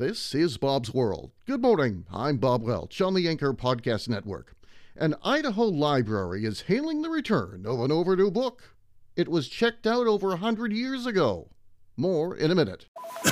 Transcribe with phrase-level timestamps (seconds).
[0.00, 1.30] This is Bob's World.
[1.46, 2.06] Good morning.
[2.10, 4.54] I'm Bob Welch on the Anchor Podcast Network.
[4.96, 8.74] An Idaho library is hailing the return of an overdue book.
[9.14, 11.50] It was checked out over a hundred years ago.
[11.98, 12.86] More in a minute.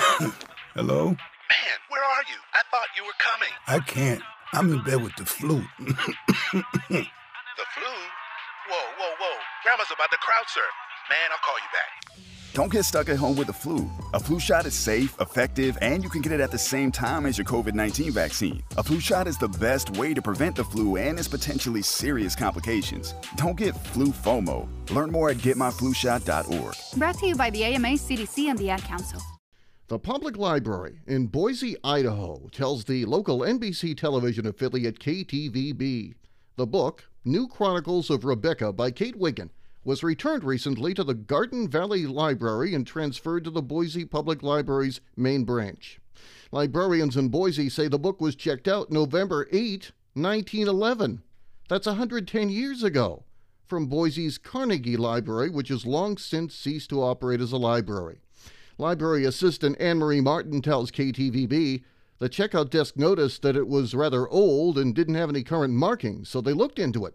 [0.75, 1.07] Hello?
[1.07, 2.37] Man, where are you?
[2.53, 3.55] I thought you were coming.
[3.67, 4.23] I can't.
[4.53, 5.65] I'm in bed with the flu.
[5.81, 7.95] The flu?
[8.69, 9.37] Whoa, whoa, whoa.
[9.65, 10.65] Grandma's about to crowd surf.
[11.09, 12.28] Man, I'll call you back.
[12.59, 13.89] Don't get stuck at home with the flu.
[14.15, 17.25] A flu shot is safe, effective, and you can get it at the same time
[17.25, 18.65] as your COVID 19 vaccine.
[18.77, 22.35] A flu shot is the best way to prevent the flu and its potentially serious
[22.35, 23.15] complications.
[23.37, 24.67] Don't get flu FOMO.
[24.91, 26.75] Learn more at getmyflushot.org.
[26.97, 29.23] Brought to you by the AMA, CDC, and the Ad Council.
[29.87, 36.15] The public library in Boise, Idaho tells the local NBC television affiliate KTVB.
[36.57, 39.51] The book, New Chronicles of Rebecca by Kate Wiggin,
[39.85, 45.01] was returned recently to the Garden Valley Library and transferred to the Boise Public Library's
[45.17, 46.01] main branch.
[46.51, 51.23] Librarians in Boise say the book was checked out November 8, 1911.
[51.69, 53.25] That's 110 years ago,
[53.67, 58.21] from Boise's Carnegie Library, which has long since ceased to operate as a library.
[58.79, 61.83] Library assistant Anne Marie Martin tells KTVB
[62.19, 66.29] the checkout desk noticed that it was rather old and didn't have any current markings,
[66.29, 67.15] so they looked into it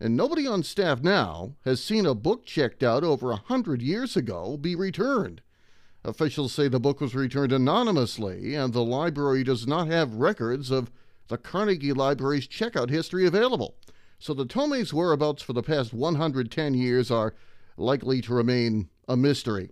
[0.00, 4.16] and nobody on staff now has seen a book checked out over a hundred years
[4.16, 5.42] ago be returned.
[6.04, 10.90] Officials say the book was returned anonymously, and the library does not have records of
[11.26, 13.74] the Carnegie Library's checkout history available.
[14.18, 17.34] So the tome's whereabouts for the past 110 years are
[17.76, 19.70] likely to remain a mystery.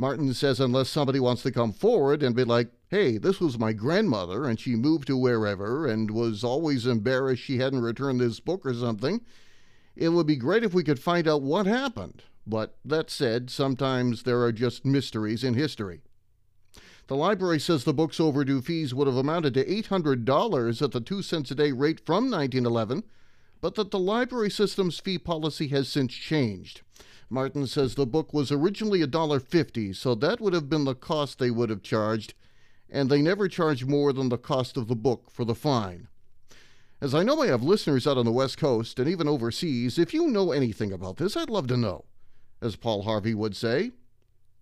[0.00, 3.74] Martin says unless somebody wants to come forward and be like, hey, this was my
[3.74, 8.64] grandmother and she moved to wherever and was always embarrassed she hadn't returned this book
[8.64, 9.20] or something,
[9.94, 12.22] it would be great if we could find out what happened.
[12.46, 16.00] But that said, sometimes there are just mysteries in history.
[17.08, 21.20] The library says the book's overdue fees would have amounted to $800 at the 2
[21.20, 23.04] cents a day rate from 1911,
[23.60, 26.80] but that the library system's fee policy has since changed.
[27.32, 31.50] Martin says the book was originally $1.50, so that would have been the cost they
[31.50, 32.34] would have charged,
[32.90, 36.08] and they never charged more than the cost of the book for the fine.
[37.00, 40.12] As I know I have listeners out on the West Coast and even overseas, if
[40.12, 42.04] you know anything about this, I'd love to know.
[42.60, 43.92] As Paul Harvey would say,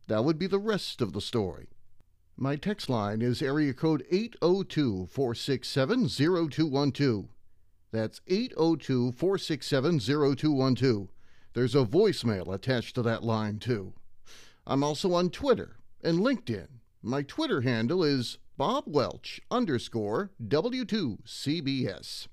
[0.07, 1.69] that would be the rest of the story.
[2.37, 7.25] My text line is area code 802 467 0212.
[7.91, 11.09] That's 802 467 0212.
[11.59, 13.93] There's a voicemail attached to that line, too.
[14.65, 15.75] I'm also on Twitter
[16.05, 16.69] and LinkedIn.
[17.03, 22.29] My Twitter handle is Bob Welch underscore W2CBS.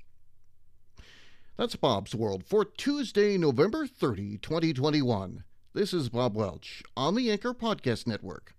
[1.57, 5.43] That's Bob's World for Tuesday, November 30, 2021.
[5.73, 8.54] This is Bob Welch on the Anchor Podcast Network.